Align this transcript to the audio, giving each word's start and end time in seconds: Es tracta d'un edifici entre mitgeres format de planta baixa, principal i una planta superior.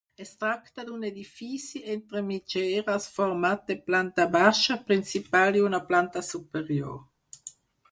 Es 0.23 0.29
tracta 0.43 0.85
d'un 0.85 1.03
edifici 1.09 1.81
entre 1.95 2.23
mitgeres 2.29 3.05
format 3.19 3.69
de 3.69 3.77
planta 3.91 4.27
baixa, 4.39 4.81
principal 4.89 5.61
i 5.61 5.65
una 5.69 5.85
planta 5.93 6.27
superior. 6.33 6.99